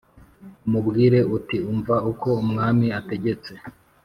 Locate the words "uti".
1.37-1.57